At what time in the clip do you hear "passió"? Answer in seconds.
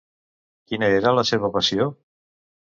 1.59-1.87